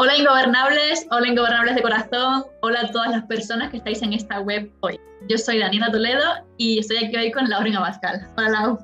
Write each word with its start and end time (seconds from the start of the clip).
Hola 0.00 0.16
ingobernables, 0.16 1.08
hola 1.10 1.26
ingobernables 1.26 1.74
de 1.74 1.82
corazón, 1.82 2.44
hola 2.60 2.82
a 2.82 2.90
todas 2.92 3.10
las 3.10 3.24
personas 3.24 3.68
que 3.70 3.78
estáis 3.78 4.00
en 4.00 4.12
esta 4.12 4.38
web 4.38 4.70
hoy. 4.78 5.00
Yo 5.28 5.36
soy 5.36 5.58
Daniela 5.58 5.90
Toledo 5.90 6.22
y 6.56 6.78
estoy 6.78 6.98
aquí 6.98 7.16
hoy 7.16 7.32
con 7.32 7.48
Laura 7.48 7.68
Abascal. 7.76 8.24
Hola 8.36 8.48
Lau. 8.48 8.78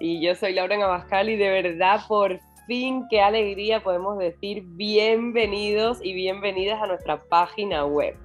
Sí, 0.00 0.20
yo 0.20 0.34
soy 0.34 0.54
Laura 0.54 0.74
Abascal 0.74 1.28
y 1.28 1.36
de 1.36 1.48
verdad 1.50 2.00
por 2.08 2.40
fin 2.66 3.06
qué 3.10 3.20
alegría 3.20 3.80
podemos 3.80 4.18
decir 4.18 4.64
bienvenidos 4.70 6.00
y 6.02 6.14
bienvenidas 6.14 6.82
a 6.82 6.88
nuestra 6.88 7.22
página 7.22 7.86
web. 7.86 8.16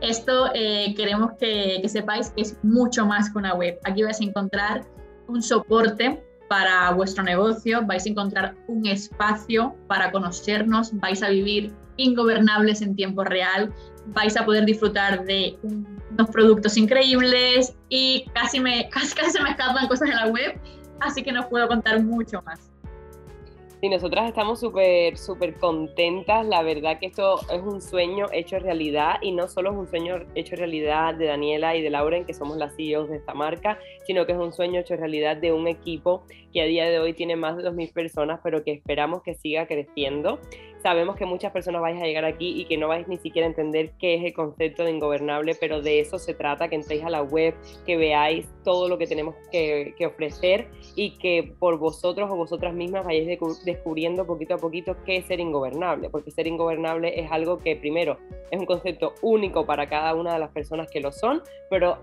Esto 0.00 0.52
eh, 0.54 0.94
queremos 0.96 1.32
que, 1.40 1.80
que 1.82 1.88
sepáis 1.88 2.30
que 2.30 2.42
es 2.42 2.56
mucho 2.62 3.04
más 3.04 3.32
que 3.32 3.38
una 3.38 3.56
web. 3.56 3.80
Aquí 3.82 4.04
vais 4.04 4.20
a 4.20 4.24
encontrar 4.24 4.84
un 5.26 5.42
soporte 5.42 6.22
para 6.50 6.90
vuestro 6.90 7.22
negocio, 7.22 7.86
vais 7.86 8.04
a 8.04 8.08
encontrar 8.08 8.56
un 8.66 8.84
espacio 8.84 9.76
para 9.86 10.10
conocernos, 10.10 10.90
vais 10.98 11.22
a 11.22 11.28
vivir 11.28 11.72
ingobernables 11.96 12.82
en 12.82 12.96
tiempo 12.96 13.22
real, 13.22 13.72
vais 14.06 14.36
a 14.36 14.44
poder 14.44 14.64
disfrutar 14.64 15.24
de 15.26 15.56
unos 15.62 16.28
productos 16.32 16.76
increíbles 16.76 17.76
y 17.88 18.24
casi, 18.34 18.58
me, 18.58 18.88
casi, 18.90 19.14
casi 19.14 19.30
se 19.30 19.42
me 19.44 19.50
escapan 19.50 19.86
cosas 19.86 20.08
en 20.08 20.16
la 20.16 20.26
web, 20.26 20.60
así 20.98 21.22
que 21.22 21.30
no 21.30 21.48
puedo 21.48 21.68
contar 21.68 22.02
mucho 22.02 22.42
más. 22.42 22.69
Sí, 23.80 23.88
nosotras 23.88 24.28
estamos 24.28 24.60
súper, 24.60 25.16
súper 25.16 25.54
contentas. 25.54 26.44
La 26.44 26.62
verdad 26.62 26.98
que 26.98 27.06
esto 27.06 27.40
es 27.50 27.62
un 27.62 27.80
sueño 27.80 28.26
hecho 28.30 28.58
realidad 28.58 29.14
y 29.22 29.32
no 29.32 29.48
solo 29.48 29.70
es 29.70 29.76
un 29.78 29.88
sueño 29.88 30.16
hecho 30.34 30.54
realidad 30.54 31.14
de 31.14 31.24
Daniela 31.24 31.74
y 31.74 31.80
de 31.80 31.88
Lauren, 31.88 32.26
que 32.26 32.34
somos 32.34 32.58
las 32.58 32.76
CEOs 32.76 33.08
de 33.08 33.16
esta 33.16 33.32
marca, 33.32 33.78
sino 34.06 34.26
que 34.26 34.32
es 34.32 34.38
un 34.38 34.52
sueño 34.52 34.80
hecho 34.80 34.96
realidad 34.96 35.38
de 35.38 35.54
un 35.54 35.66
equipo 35.66 36.24
que 36.52 36.60
a 36.60 36.66
día 36.66 36.90
de 36.90 36.98
hoy 36.98 37.14
tiene 37.14 37.36
más 37.36 37.56
de 37.56 37.62
2.000 37.62 37.94
personas, 37.94 38.40
pero 38.44 38.62
que 38.64 38.72
esperamos 38.72 39.22
que 39.22 39.32
siga 39.32 39.66
creciendo. 39.66 40.40
Sabemos 40.82 41.16
que 41.16 41.26
muchas 41.26 41.52
personas 41.52 41.82
vais 41.82 42.00
a 42.00 42.06
llegar 42.06 42.24
aquí 42.24 42.58
y 42.58 42.64
que 42.64 42.78
no 42.78 42.88
vais 42.88 43.06
ni 43.06 43.18
siquiera 43.18 43.46
a 43.46 43.50
entender 43.50 43.92
qué 43.98 44.14
es 44.14 44.24
el 44.24 44.32
concepto 44.32 44.84
de 44.84 44.90
ingobernable, 44.90 45.54
pero 45.54 45.82
de 45.82 46.00
eso 46.00 46.18
se 46.18 46.32
trata, 46.32 46.68
que 46.68 46.76
entréis 46.76 47.04
a 47.04 47.10
la 47.10 47.22
web, 47.22 47.54
que 47.84 47.98
veáis 47.98 48.46
todo 48.64 48.88
lo 48.88 48.96
que 48.96 49.06
tenemos 49.06 49.34
que, 49.52 49.94
ofrecer 50.06 50.68
y 50.96 51.18
que 51.18 51.54
por 51.58 51.78
vosotros 51.78 52.30
o 52.30 52.36
vosotras 52.36 52.72
mismas 52.72 53.04
vayáis 53.04 53.38
descubriendo 53.64 54.26
poquito 54.26 54.54
a 54.54 54.58
poquito 54.58 54.96
qué 55.04 55.18
es 55.18 55.26
ser 55.26 55.38
ingobernable, 55.38 56.08
porque 56.08 56.30
ser 56.30 56.46
ingobernable 56.46 57.20
es 57.20 57.30
algo 57.30 57.58
que 57.58 57.76
primero 57.76 58.16
es 58.50 58.58
un 58.58 58.66
concepto 58.66 59.14
único 59.20 59.66
para 59.66 59.88
cada 59.88 60.14
una 60.14 60.32
de 60.32 60.38
las 60.38 60.50
personas 60.50 60.90
que 60.90 61.00
lo 61.00 61.12
son, 61.12 61.42
pero 61.68 61.98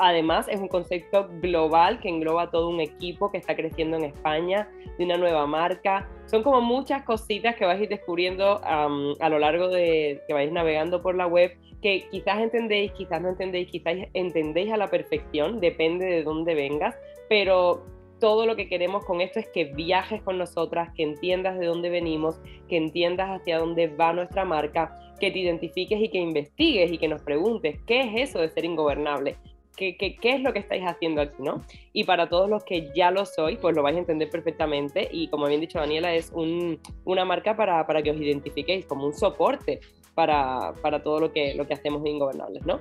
además 0.00 0.48
es 0.48 0.60
un 0.60 0.68
concepto 0.68 1.28
global 1.40 2.00
que 2.00 2.08
engloba 2.08 2.50
todo 2.50 2.68
un 2.68 2.80
equipo 2.80 3.30
que 3.30 3.38
está 3.38 3.54
creciendo 3.54 3.96
en 3.96 4.04
España, 4.04 4.68
de 4.98 5.04
una 5.04 5.16
nueva 5.16 5.46
marca. 5.46 6.08
Son 6.26 6.42
como 6.42 6.60
muchas 6.60 7.02
cositas 7.02 7.56
que 7.56 7.64
vais 7.64 7.88
descubriendo 7.88 8.60
a 8.64 9.28
lo 9.28 9.38
largo 9.38 9.68
de 9.68 10.22
que 10.26 10.34
vais 10.34 10.50
navegando 10.50 11.02
por 11.02 11.14
la 11.14 11.26
web, 11.26 11.56
que 11.82 12.06
quizás 12.10 12.38
entendéis, 12.40 12.92
quizás 12.92 13.22
no 13.22 13.30
entendéis, 13.30 13.70
quizás 13.70 13.96
entendéis 14.14 14.72
a 14.72 14.76
la 14.76 14.88
perfección, 14.88 15.60
depende 15.60 16.06
de 16.06 16.22
dónde 16.22 16.54
vengas, 16.54 16.94
pero 17.28 17.84
todo 18.18 18.44
lo 18.44 18.54
que 18.54 18.68
queremos 18.68 19.04
con 19.06 19.22
esto 19.22 19.40
es 19.40 19.48
que 19.48 19.64
viajes 19.64 20.22
con 20.22 20.36
nosotras, 20.36 20.90
que 20.94 21.02
entiendas 21.02 21.58
de 21.58 21.66
dónde 21.66 21.88
venimos, 21.88 22.38
que 22.68 22.76
entiendas 22.76 23.28
hacia 23.30 23.58
dónde 23.58 23.88
va 23.88 24.12
nuestra 24.12 24.44
marca, 24.44 24.94
que 25.18 25.30
te 25.30 25.38
identifiques 25.38 26.00
y 26.00 26.08
que 26.10 26.18
investigues 26.18 26.92
y 26.92 26.98
que 26.98 27.08
nos 27.08 27.22
preguntes, 27.22 27.78
¿qué 27.86 28.00
es 28.00 28.30
eso 28.30 28.40
de 28.40 28.50
ser 28.50 28.64
ingobernable? 28.64 29.36
Qué, 29.80 30.18
es 30.22 30.40
lo 30.40 30.52
que 30.52 30.58
estáis 30.58 30.84
haciendo 30.84 31.22
aquí, 31.22 31.36
¿no? 31.38 31.64
Y 31.92 32.04
para 32.04 32.28
todos 32.28 32.48
los 32.48 32.64
que 32.64 32.90
ya 32.94 33.10
lo 33.10 33.24
sois, 33.24 33.58
pues 33.58 33.74
lo 33.74 33.82
vais 33.82 33.96
a 33.96 34.00
entender 34.00 34.28
perfectamente 34.30 35.08
y 35.10 35.28
como 35.28 35.46
bien 35.46 35.60
dicho 35.60 35.78
Daniela, 35.78 36.14
es 36.14 36.30
una 36.34 37.24
marca 37.24 37.56
para, 37.56 38.02
que 38.02 38.10
os 38.10 38.20
identifiquéis 38.20 38.86
como 38.86 39.06
un 39.06 39.14
soporte 39.14 39.80
para, 40.14 40.74
todo 41.02 41.20
lo 41.20 41.32
que, 41.32 41.54
lo 41.54 41.66
que 41.66 41.74
hacemos 41.74 42.02
de 42.02 42.10
Ingobernables, 42.10 42.64
¿no? 42.66 42.80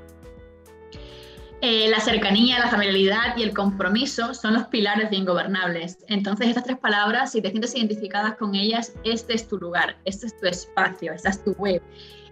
Eh, 1.62 1.90
la 1.90 2.00
cercanía, 2.00 2.58
la 2.58 2.70
familiaridad 2.70 3.36
y 3.36 3.44
el 3.44 3.54
compromiso 3.54 4.34
son 4.34 4.54
los 4.54 4.68
pilares 4.68 5.10
de 5.10 5.18
Ingobernables. 5.18 6.06
Entonces, 6.08 6.48
estas 6.48 6.64
tres 6.64 6.78
palabras, 6.78 7.34
si 7.34 7.42
te 7.42 7.50
sientes 7.50 7.76
identificadas 7.76 8.36
con 8.36 8.56
ellas, 8.56 8.94
este 9.04 9.34
es 9.34 9.46
tu 9.46 9.58
lugar, 9.58 9.98
este 10.06 10.28
es 10.28 10.38
tu 10.40 10.48
espacio, 10.48 11.12
esta 11.12 11.30
es 11.30 11.44
tu 11.44 11.52
web 11.54 11.82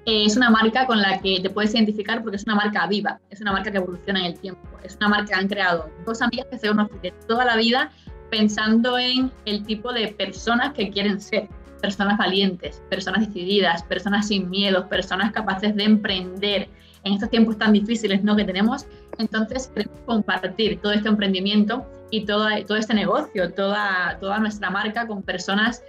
es 0.07 0.37
una 0.37 0.49
marca 0.49 0.87
con 0.87 1.01
la 1.01 1.19
que 1.19 1.41
te 1.41 1.49
puedes 1.49 1.73
identificar 1.73 2.21
porque 2.21 2.37
es 2.37 2.43
una 2.45 2.55
marca 2.55 2.87
viva, 2.87 3.19
es 3.29 3.41
una 3.41 3.51
marca 3.51 3.69
que 3.71 3.77
evoluciona 3.77 4.21
en 4.21 4.25
el 4.27 4.39
tiempo, 4.39 4.61
es 4.81 4.95
una 4.95 5.09
marca 5.09 5.25
que 5.25 5.33
han 5.33 5.49
creado 5.49 5.89
dos 6.05 6.21
amigas 6.21 6.47
que 6.49 6.57
se 6.57 6.69
conocen 6.69 7.13
toda 7.27 7.43
la 7.43 7.57
vida 7.57 7.91
pensando 8.31 8.97
en 8.97 9.29
el 9.43 9.63
tipo 9.65 9.91
de 9.91 10.07
personas 10.07 10.73
que 10.73 10.89
quieren 10.91 11.19
ser, 11.19 11.49
personas 11.81 12.17
valientes, 12.17 12.81
personas 12.89 13.27
decididas, 13.27 13.83
personas 13.83 14.29
sin 14.29 14.49
miedo, 14.49 14.87
personas 14.87 15.33
capaces 15.33 15.75
de 15.75 15.83
emprender 15.83 16.69
en 17.03 17.13
estos 17.13 17.29
tiempos 17.29 17.57
tan 17.57 17.73
difíciles 17.73 18.23
¿no? 18.23 18.37
que 18.37 18.45
tenemos. 18.45 18.85
Entonces 19.17 19.69
queremos 19.75 19.99
compartir 20.05 20.79
todo 20.79 20.93
este 20.93 21.09
emprendimiento 21.09 21.85
y 22.11 22.23
todo, 22.23 22.47
todo 22.65 22.77
este 22.77 22.93
negocio, 22.93 23.51
toda, 23.53 24.17
toda 24.21 24.39
nuestra 24.39 24.69
marca 24.69 25.05
con 25.05 25.21
personas 25.21 25.83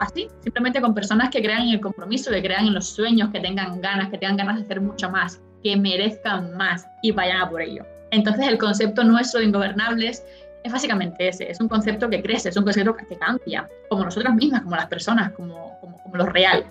así, 0.00 0.28
simplemente 0.40 0.80
con 0.80 0.94
personas 0.94 1.30
que 1.30 1.40
crean 1.42 1.62
en 1.62 1.74
el 1.74 1.80
compromiso, 1.80 2.30
que 2.30 2.42
crean 2.42 2.66
en 2.66 2.74
los 2.74 2.88
sueños, 2.88 3.30
que 3.30 3.38
tengan 3.38 3.80
ganas, 3.80 4.08
que 4.08 4.18
tengan 4.18 4.38
ganas 4.38 4.56
de 4.56 4.62
hacer 4.62 4.80
mucho 4.80 5.10
más, 5.10 5.40
que 5.62 5.76
merezcan 5.76 6.56
más 6.56 6.86
y 7.02 7.12
vayan 7.12 7.42
a 7.42 7.48
por 7.48 7.60
ello. 7.60 7.84
Entonces 8.10 8.48
el 8.48 8.58
concepto 8.58 9.04
nuestro 9.04 9.40
de 9.40 9.46
ingobernables 9.46 10.24
es 10.64 10.72
básicamente 10.72 11.28
ese, 11.28 11.50
es 11.50 11.60
un 11.60 11.68
concepto 11.68 12.08
que 12.08 12.22
crece, 12.22 12.48
es 12.48 12.56
un 12.56 12.64
concepto 12.64 12.96
que 12.96 13.16
cambia, 13.16 13.68
como 13.88 14.04
nosotras 14.04 14.34
mismas, 14.34 14.62
como 14.62 14.74
las 14.74 14.86
personas, 14.86 15.32
como, 15.32 15.78
como, 15.80 16.16
lo 16.16 16.26
real. 16.26 16.64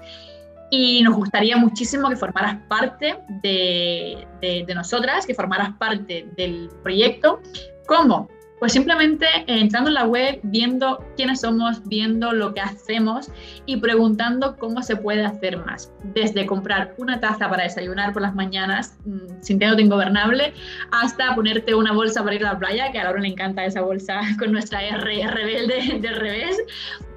Y 0.72 1.02
nos 1.04 1.16
gustaría 1.16 1.56
muchísimo 1.56 2.10
que 2.10 2.16
formaras 2.16 2.58
parte 2.68 3.20
de, 3.42 4.28
de, 4.42 4.64
de 4.68 4.76
nosotras, 4.76 5.26
que 5.26 5.34
formaras 5.34 5.72
parte 5.80 6.28
del 6.36 6.70
proyecto. 6.84 7.42
¿Cómo? 7.88 8.28
Pues 8.60 8.74
simplemente 8.74 9.26
entrando 9.48 9.90
en 9.90 9.94
la 9.94 10.06
web, 10.06 10.40
viendo 10.44 11.04
quiénes 11.16 11.42
somos, 11.42 11.82
viendo 11.88 12.34
lo 12.34 12.54
que 12.54 12.60
hacemos 12.60 13.32
y 13.66 13.78
preguntando 13.78 14.58
cómo 14.58 14.82
se 14.82 14.98
puede 14.98 15.24
hacer 15.24 15.58
más. 15.66 15.94
Desde 16.04 16.46
comprar 16.46 16.94
una 16.98 17.20
taza 17.20 17.50
para 17.50 17.64
desayunar 17.64 18.12
por 18.12 18.22
las 18.22 18.36
mañanas, 18.36 18.98
mm, 19.06 19.42
sintiéndote 19.42 19.84
ingobernable, 19.84 20.54
hasta 20.92 21.34
ponerte 21.36 21.74
una 21.74 21.94
bolsa 21.94 22.22
para 22.22 22.36
ir 22.36 22.46
a 22.46 22.54
la 22.54 22.60
playa, 22.60 22.92
que 22.92 23.00
a 23.00 23.06
Laura 23.06 23.22
le 23.22 23.30
encanta 23.30 23.64
esa 23.64 23.82
bolsa 23.82 24.20
con 24.40 24.52
nuestra 24.52 24.84
R 24.84 25.28
rebelde 25.28 26.00
del 26.02 26.16
revés, 26.16 26.58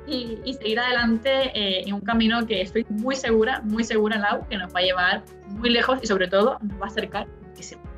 y, 0.07 0.55
seguir 0.55 0.81
adelante 0.81 1.31
eh, 1.55 1.85
en 1.87 1.95
un 1.95 2.01
camino 2.01 2.45
que 2.47 2.61
estoy 2.61 2.85
muy 2.89 3.15
segura, 3.15 3.61
muy 3.65 3.85
segura, 3.85 4.19
Lau, 4.19 4.47
que 4.49 4.57
nos 4.57 4.75
va 4.75 4.81
a 4.81 4.83
llevar 4.83 5.25
muy 5.49 5.71
lejos 5.71 5.99
y 6.03 6.07
sobre 6.07 6.29
todo 6.29 6.59
nos 6.61 6.81
va 6.81 6.87
a 6.87 6.89
acercar 6.89 7.27
muchísimo. 7.47 7.92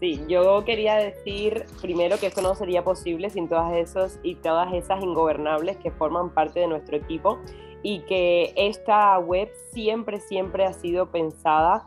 Sí, 0.00 0.24
yo 0.28 0.64
quería 0.64 0.94
decir 0.94 1.64
primero 1.82 2.18
que 2.18 2.26
esto 2.26 2.40
no 2.40 2.54
sería 2.54 2.84
posible 2.84 3.30
sin 3.30 3.48
todas 3.48 3.74
esos 3.74 4.18
y 4.22 4.36
todas 4.36 4.72
esas 4.72 5.02
ingobernables 5.02 5.76
que 5.78 5.90
forman 5.90 6.30
parte 6.30 6.60
de 6.60 6.68
nuestro 6.68 6.96
equipo 6.96 7.38
y 7.82 8.00
que 8.00 8.52
esta 8.56 9.18
web 9.18 9.50
siempre, 9.72 10.20
siempre 10.20 10.64
ha 10.66 10.72
sido 10.72 11.10
pensada 11.10 11.84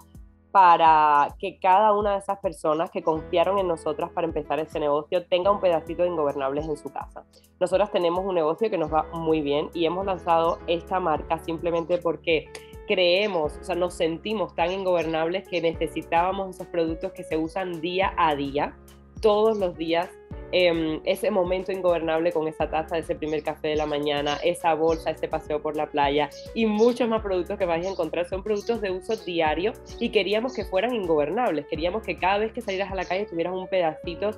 para 0.51 1.33
que 1.39 1.57
cada 1.59 1.93
una 1.93 2.11
de 2.11 2.17
esas 2.19 2.39
personas 2.39 2.91
que 2.91 3.01
confiaron 3.01 3.57
en 3.57 3.69
nosotras 3.69 4.11
para 4.11 4.27
empezar 4.27 4.59
ese 4.59 4.81
negocio 4.81 5.25
tenga 5.25 5.49
un 5.49 5.61
pedacito 5.61 6.03
de 6.03 6.09
ingobernables 6.09 6.65
en 6.65 6.75
su 6.75 6.91
casa. 6.91 7.23
Nosotras 7.61 7.91
tenemos 7.91 8.25
un 8.25 8.35
negocio 8.35 8.69
que 8.69 8.77
nos 8.77 8.93
va 8.93 9.05
muy 9.13 9.39
bien 9.39 9.69
y 9.73 9.85
hemos 9.85 10.05
lanzado 10.05 10.59
esta 10.67 10.99
marca 10.99 11.39
simplemente 11.39 11.97
porque 11.99 12.49
creemos, 12.87 13.57
o 13.59 13.63
sea, 13.63 13.75
nos 13.75 13.93
sentimos 13.93 14.55
tan 14.55 14.71
ingobernables 14.71 15.47
que 15.47 15.61
necesitábamos 15.61 16.55
esos 16.55 16.67
productos 16.67 17.11
que 17.13 17.23
se 17.23 17.37
usan 17.37 17.81
día 17.81 18.13
a 18.17 18.35
día, 18.35 18.75
todos 19.21 19.57
los 19.57 19.77
días. 19.77 20.09
Em, 20.53 20.99
ese 21.05 21.31
momento 21.31 21.71
ingobernable 21.71 22.33
con 22.33 22.45
esa 22.45 22.69
taza, 22.69 22.97
ese 22.97 23.15
primer 23.15 23.41
café 23.41 23.69
de 23.69 23.77
la 23.77 23.85
mañana, 23.85 24.37
esa 24.43 24.73
bolsa, 24.73 25.11
ese 25.11 25.29
paseo 25.29 25.61
por 25.61 25.77
la 25.77 25.89
playa 25.89 26.29
y 26.53 26.65
muchos 26.65 27.07
más 27.07 27.21
productos 27.21 27.57
que 27.57 27.65
vais 27.65 27.85
a 27.85 27.89
encontrar 27.89 28.27
son 28.27 28.43
productos 28.43 28.81
de 28.81 28.91
uso 28.91 29.15
diario 29.15 29.71
y 29.97 30.09
queríamos 30.09 30.53
que 30.53 30.65
fueran 30.65 30.93
ingobernables, 30.93 31.67
queríamos 31.67 32.03
que 32.03 32.19
cada 32.19 32.39
vez 32.39 32.51
que 32.51 32.59
salieras 32.59 32.91
a 32.91 32.95
la 32.95 33.05
calle 33.05 33.25
tuvieras 33.27 33.53
un 33.53 33.67
pedacito 33.69 34.31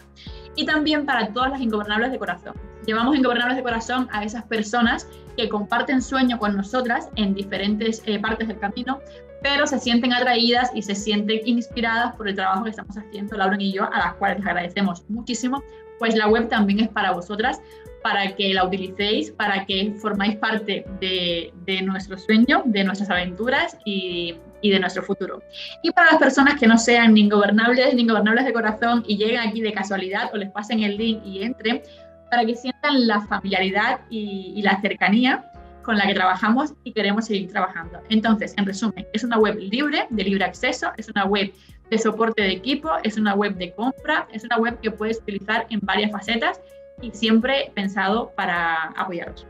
y 0.56 0.66
también 0.66 1.06
para 1.06 1.30
todas 1.34 1.52
las 1.52 1.62
ingobernables 1.62 2.12
de 2.12 2.20
corazón. 2.20 2.54
Llevamos 2.86 3.16
ingobernables 3.16 3.58
de 3.58 3.64
corazón 3.64 4.08
a 4.12 4.24
esas 4.24 4.44
personas 4.46 5.08
que 5.36 5.50
comparten 5.50 6.02
sueño 6.02 6.38
con 6.40 6.56
nosotras 6.56 7.10
en 7.16 7.34
diferentes 7.34 8.02
eh, 8.06 8.20
partes 8.20 8.48
del 8.48 8.60
camino, 8.60 9.00
pero 9.42 9.68
se 9.68 9.80
sienten 9.80 10.14
atraídas 10.14 10.72
y 10.74 10.82
se 10.82 10.96
sienten 10.96 11.40
inspiradas 11.46 12.16
por 12.16 12.28
el 12.28 12.36
trabajo 12.36 12.64
que 12.64 12.70
estamos 12.72 12.98
haciendo 12.98 13.38
Lauren 13.38 13.62
y 13.62 13.74
yo, 13.74 13.84
a 13.92 13.98
las 13.98 14.14
cuales 14.16 14.40
les 14.40 14.48
agradecemos 14.48 15.04
muchísimo, 15.10 15.64
pues 16.00 16.16
la 16.16 16.28
web 16.28 16.50
también 16.50 16.80
es 16.80 16.90
para 16.90 17.12
vosotras, 17.12 17.62
para 18.02 18.36
que 18.36 18.54
la 18.54 18.66
utilicéis, 18.66 19.32
para 19.32 19.66
que 19.66 19.94
formáis 20.00 20.36
parte 20.38 20.86
de, 21.00 21.54
de 21.66 21.82
nuestro 21.82 22.18
sueño, 22.18 22.64
de 22.66 22.84
nuestras 22.84 23.10
aventuras 23.10 23.78
y, 23.86 24.36
y, 24.66 24.72
de 24.72 24.80
nuestro 24.80 25.04
futuro. 25.04 25.42
Y 25.82 25.92
para 25.92 26.12
las 26.12 26.20
personas 26.20 26.60
que 26.60 26.68
no 26.68 26.78
sean 26.78 27.14
ni 27.14 27.22
ingobernables 27.22 27.94
ni 27.94 28.02
ingobernables 28.02 28.46
de 28.46 28.54
corazón 28.54 29.04
y 29.08 29.18
lleguen 29.18 29.40
aquí 29.40 29.62
de 29.62 29.74
casualidad 29.74 30.32
o 30.34 30.38
les 30.38 30.50
pasen 30.52 30.82
el 30.82 30.98
link 30.98 31.22
y 31.26 31.44
entren, 31.44 31.82
para 32.30 32.46
que 32.46 32.56
sientan 32.56 33.08
la 33.08 33.22
familiaridad 33.22 34.02
y, 34.10 34.62
la 34.62 34.80
cercanía 34.82 35.52
con 35.84 35.98
la 35.98 36.08
que 36.08 36.16
trabajamos 36.16 36.74
y 36.84 36.92
queremos 36.92 37.26
seguir 37.26 37.52
trabajando. 37.52 38.00
Entonces, 38.10 38.56
en 38.58 38.66
resumen, 38.66 39.06
es 39.14 39.24
una 39.24 39.38
web 39.38 39.56
libre, 39.60 40.08
de 40.10 40.24
libre 40.24 40.44
acceso, 40.44 40.92
es 40.98 41.08
una 41.10 41.26
web 41.26 41.54
de 41.92 41.98
soporte 42.00 42.42
de 42.42 42.52
equipo, 42.52 42.90
es 43.04 43.18
una 43.18 43.36
web 43.36 43.56
de 43.56 43.72
compra, 43.74 44.28
es 44.32 44.44
una 44.44 44.58
web 44.58 44.80
que 44.82 44.90
puedes 44.90 45.20
utilizar 45.20 45.68
en 45.70 45.80
varias 45.84 46.12
facetas 46.12 46.60
y 47.02 47.12
siempre 47.12 47.72
pensado 47.76 48.32
para 48.36 48.86
apoyaros. 48.96 49.46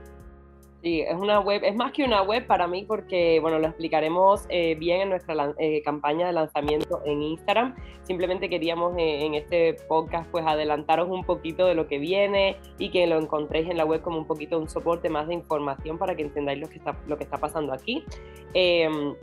Sí, 0.86 1.02
es 1.02 1.16
una 1.16 1.40
web, 1.40 1.64
es 1.64 1.76
más 1.76 1.94
que 1.94 2.04
una 2.04 2.22
web 2.22 2.46
para 2.46 2.68
mí 2.68 2.86
porque, 2.88 3.40
bueno, 3.40 3.58
lo 3.58 3.66
explicaremos 3.66 4.46
eh, 4.50 4.76
bien 4.76 5.02
en 5.02 5.10
nuestra 5.10 5.56
eh, 5.58 5.82
campaña 5.82 6.28
de 6.28 6.34
lanzamiento 6.34 7.02
en 7.06 7.24
Instagram. 7.24 7.76
Simplemente 8.04 8.50
queríamos 8.50 8.96
eh, 8.96 9.26
en 9.26 9.34
este 9.34 9.74
podcast 9.88 10.30
pues 10.30 10.46
adelantaros 10.46 11.10
un 11.10 11.24
poquito 11.24 11.66
de 11.66 11.74
lo 11.74 11.88
que 11.88 11.98
viene 11.98 12.58
y 12.78 12.92
que 12.92 13.08
lo 13.08 13.18
encontréis 13.18 13.68
en 13.68 13.78
la 13.78 13.86
web 13.86 14.04
como 14.04 14.20
un 14.20 14.28
poquito 14.28 14.60
un 14.60 14.70
soporte 14.70 15.10
más 15.10 15.28
de 15.28 15.34
información 15.34 15.98
para 15.98 16.16
que 16.16 16.22
entendáis 16.22 16.60
lo 16.60 16.70
que 16.70 16.78
está, 16.78 16.96
lo 17.08 17.18
que 17.18 17.24
está 17.24 17.40
pasando 17.40 17.74
aquí. 17.74 18.04
Em, 18.54 19.16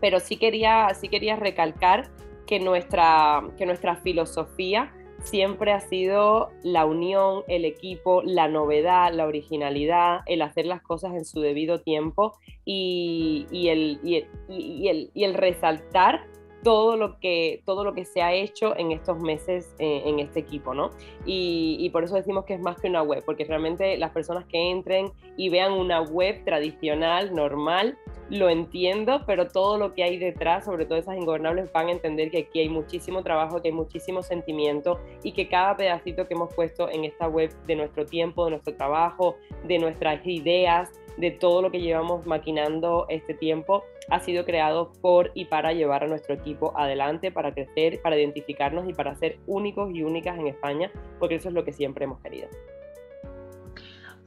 pero 0.00 0.20
sí 0.20 0.36
quería, 0.36 0.94
sí 0.94 1.08
quería 1.08 1.34
recalcar 1.34 2.08
que 2.46 2.60
nuestra, 2.60 3.42
que 3.58 3.66
nuestra 3.66 3.96
filosofía 3.96 4.92
siempre 5.22 5.72
ha 5.72 5.80
sido 5.80 6.50
la 6.62 6.84
unión, 6.84 7.42
el 7.48 7.64
equipo, 7.64 8.22
la 8.22 8.48
novedad, 8.48 9.12
la 9.12 9.26
originalidad, 9.26 10.20
el 10.26 10.42
hacer 10.42 10.66
las 10.66 10.82
cosas 10.82 11.14
en 11.14 11.24
su 11.24 11.40
debido 11.40 11.80
tiempo 11.80 12.36
y, 12.64 13.46
el, 13.68 15.34
resaltar 15.34 16.26
todo 16.62 16.96
lo 16.96 17.18
que 17.18 17.62
todo 17.64 17.84
lo 17.84 17.94
que 17.94 18.04
se 18.04 18.22
ha 18.22 18.32
hecho 18.32 18.76
en 18.76 18.92
estos 18.92 19.18
meses 19.20 19.74
eh, 19.78 20.02
en 20.04 20.18
este 20.18 20.40
equipo, 20.40 20.74
¿no? 20.74 20.90
Y, 21.24 21.76
y, 21.80 21.90
por 21.90 22.04
eso 22.04 22.16
decimos 22.16 22.44
que 22.44 22.54
es 22.54 22.60
más 22.60 22.80
que 22.80 22.88
una 22.88 23.02
web, 23.02 23.22
porque 23.24 23.44
realmente 23.44 23.96
las 23.96 24.10
personas 24.10 24.44
que 24.46 24.70
entren 24.70 25.12
y 25.36 25.48
vean 25.48 25.72
una 25.72 26.02
web 26.02 26.44
tradicional, 26.44 27.34
normal, 27.34 27.98
lo 28.30 28.48
entiendo, 28.48 29.22
pero 29.26 29.48
todo 29.48 29.76
lo 29.76 29.92
que 29.92 30.04
hay 30.04 30.16
detrás, 30.16 30.64
sobre 30.64 30.86
todo 30.86 30.98
esas 30.98 31.16
ingobernables, 31.16 31.72
van 31.72 31.88
a 31.88 31.92
entender 31.92 32.30
que 32.30 32.38
aquí 32.38 32.60
hay 32.60 32.68
muchísimo 32.68 33.22
trabajo, 33.22 33.60
que 33.60 33.68
hay 33.68 33.74
muchísimo 33.74 34.22
sentimiento 34.22 35.00
y 35.24 35.32
que 35.32 35.48
cada 35.48 35.76
pedacito 35.76 36.28
que 36.28 36.34
hemos 36.34 36.54
puesto 36.54 36.88
en 36.88 37.04
esta 37.04 37.26
web 37.28 37.50
de 37.66 37.74
nuestro 37.74 38.06
tiempo, 38.06 38.44
de 38.44 38.52
nuestro 38.52 38.74
trabajo, 38.74 39.36
de 39.66 39.78
nuestras 39.78 40.24
ideas, 40.24 40.92
de 41.20 41.30
todo 41.30 41.62
lo 41.62 41.70
que 41.70 41.80
llevamos 41.80 42.26
maquinando 42.26 43.06
este 43.08 43.34
tiempo, 43.34 43.84
ha 44.08 44.20
sido 44.20 44.44
creado 44.44 44.92
por 45.00 45.30
y 45.34 45.44
para 45.44 45.72
llevar 45.72 46.04
a 46.04 46.08
nuestro 46.08 46.34
equipo 46.34 46.72
adelante, 46.76 47.30
para 47.30 47.52
crecer, 47.52 48.00
para 48.02 48.18
identificarnos 48.18 48.88
y 48.88 48.94
para 48.94 49.14
ser 49.14 49.38
únicos 49.46 49.90
y 49.94 50.02
únicas 50.02 50.38
en 50.38 50.48
España, 50.48 50.90
porque 51.18 51.36
eso 51.36 51.48
es 51.48 51.54
lo 51.54 51.64
que 51.64 51.72
siempre 51.72 52.04
hemos 52.04 52.20
querido. 52.20 52.48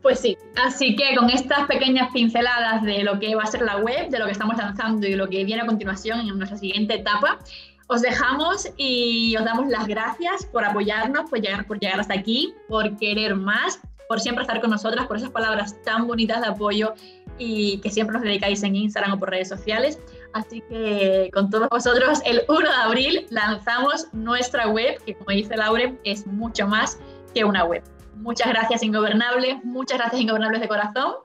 Pues 0.02 0.20
sí, 0.20 0.38
así 0.62 0.96
que 0.96 1.16
con 1.16 1.30
estas 1.30 1.66
pequeñas 1.66 2.12
pinceladas 2.12 2.84
de 2.84 3.04
lo 3.04 3.20
que 3.20 3.36
va 3.36 3.44
a 3.44 3.48
ser 3.48 3.62
la 3.62 3.78
web, 3.78 4.10
de 4.10 4.20
lo 4.20 4.26
que 4.26 4.34
estamos 4.34 4.58
lanzando 4.58 5.08
y 5.08 5.16
lo 5.16 5.30
que 5.30 5.46
viene 5.46 5.62
a 5.62 5.66
continuación 5.66 6.20
en 6.20 6.38
nuestra 6.38 6.58
siguiente 6.58 6.96
etapa, 6.96 7.40
os 7.88 8.02
dejamos 8.02 8.70
y 8.76 9.36
os 9.38 9.46
damos 9.46 9.68
las 9.68 9.88
gracias 9.88 10.46
por 10.46 10.66
apoyarnos, 10.66 11.30
por 11.30 11.40
llegar, 11.40 11.66
por 11.68 11.80
llegar 11.80 12.00
hasta 12.00 12.14
aquí, 12.14 12.54
por 12.68 12.98
querer 12.98 13.36
más, 13.36 13.80
por 14.14 14.22
siempre 14.22 14.44
estar 14.44 14.62
con 14.62 14.70
nosotras, 14.70 15.08
por 15.08 15.18
esas 15.18 15.32
palabras 15.32 15.76
tan 15.82 16.06
bonitas 16.06 16.40
de 16.40 16.46
apoyo 16.46 16.94
y 17.40 17.80
que 17.80 17.90
siempre 17.90 18.14
nos 18.14 18.22
dedicáis 18.22 18.62
en 18.62 18.76
Instagram 18.76 19.14
o 19.14 19.18
por 19.18 19.32
redes 19.32 19.50
sociales. 19.50 19.98
Así 20.34 20.62
que 20.70 21.32
con 21.34 21.50
todos 21.50 21.68
vosotros, 21.70 22.22
el 22.24 22.44
1 22.48 22.60
de 22.60 22.76
abril 22.76 23.26
lanzamos 23.32 24.14
nuestra 24.14 24.68
web, 24.68 25.04
que 25.04 25.16
como 25.16 25.32
dice 25.32 25.58
Laure, 25.58 25.98
es 26.04 26.28
mucho 26.28 26.68
más 26.68 27.00
que 27.34 27.44
una 27.44 27.64
web. 27.64 27.82
Muchas 28.18 28.50
gracias, 28.50 28.84
Ingobernables. 28.84 29.66
Muchas 29.66 29.98
gracias, 29.98 30.22
Ingobernables 30.22 30.62
de 30.62 30.68
corazón. 30.68 31.16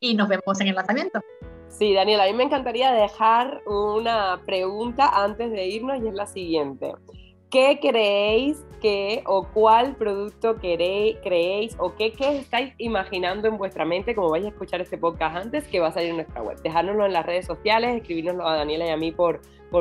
Y 0.00 0.16
nos 0.16 0.26
vemos 0.26 0.60
en 0.60 0.66
el 0.66 0.74
lanzamiento. 0.74 1.20
Sí, 1.68 1.94
Daniela, 1.94 2.24
a 2.24 2.26
mí 2.26 2.32
me 2.32 2.42
encantaría 2.42 2.90
dejar 2.90 3.62
una 3.66 4.40
pregunta 4.44 5.10
antes 5.14 5.52
de 5.52 5.68
irnos 5.68 6.02
y 6.02 6.08
es 6.08 6.14
la 6.14 6.26
siguiente. 6.26 6.92
¿Qué 7.52 7.78
creéis 7.80 8.65
o 9.26 9.48
cuál 9.52 9.96
producto 9.96 10.56
queréis, 10.56 11.16
creéis 11.22 11.76
o 11.78 11.94
qué, 11.94 12.12
estáis 12.38 12.74
imaginando 12.78 13.48
en 13.48 13.58
vuestra 13.58 13.84
mente, 13.84 14.14
como 14.14 14.30
vais 14.30 14.44
a 14.44 14.48
escuchar 14.48 14.80
este 14.80 14.98
podcast 14.98 15.36
antes, 15.36 15.66
que 15.68 15.80
va 15.80 15.88
a 15.88 15.92
salir 15.92 16.10
en 16.10 16.16
nuestra 16.16 16.42
web? 16.42 16.60
Dejárnoslo 16.62 17.06
en 17.06 17.12
las 17.12 17.24
redes 17.24 17.46
sociales, 17.46 17.96
escribirnoslo 17.96 18.46
a 18.46 18.56
Daniela 18.56 18.86
y 18.86 18.90
a 18.90 18.96
mí 18.96 19.12
por, 19.12 19.40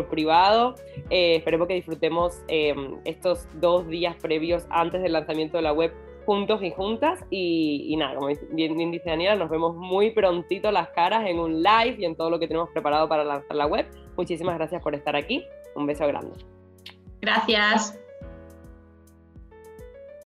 privado. 0.09 0.75
Eh, 1.09 1.37
esperemos 1.37 1.69
que 1.69 1.75
disfrutemos 1.75 2.43
eh, 2.49 2.75
estos 3.05 3.47
dos 3.53 3.87
días 3.87 4.15
previos 4.17 4.65
antes 4.69 5.01
del 5.01 5.13
lanzamiento 5.13 5.55
de 5.55 5.63
la 5.63 5.71
web 5.71 5.93
juntos 6.25 6.61
y 6.61 6.71
juntas. 6.71 7.23
Y, 7.29 7.95
nada, 7.97 8.15
como 8.15 8.27
bien, 8.51 8.91
dice 8.91 9.09
Daniela, 9.09 9.35
nos 9.35 9.49
vemos 9.49 9.75
muy 9.75 10.11
prontito 10.11 10.71
las 10.71 10.89
caras 10.89 11.25
en 11.27 11.39
un 11.39 11.63
live 11.63 11.95
y 11.97 12.05
en 12.05 12.15
todo 12.15 12.29
lo 12.29 12.39
que 12.39 12.47
tenemos 12.47 12.69
preparado 12.71 13.07
para 13.07 13.23
lanzar 13.23 13.55
la 13.55 13.67
web. 13.67 13.85
Muchísimas 14.17 14.55
gracias 14.55 14.81
por 14.81 14.95
estar 14.95 15.15
aquí. 15.15 15.45
Un 15.75 15.85
beso 15.85 16.05
grande. 16.07 16.33
Gracias. 17.21 17.99